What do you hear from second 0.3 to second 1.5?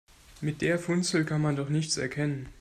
Mit der Funzel kann